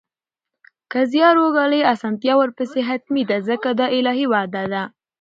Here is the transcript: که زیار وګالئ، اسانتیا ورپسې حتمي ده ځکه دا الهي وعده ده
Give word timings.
که 0.91 0.99
زیار 1.11 1.35
وګالئ، 1.39 1.81
اسانتیا 1.93 2.33
ورپسې 2.37 2.79
حتمي 2.89 3.23
ده 3.29 3.37
ځکه 3.49 3.69
دا 3.79 3.87
الهي 3.97 4.25
وعده 4.33 4.63
ده 4.71 4.83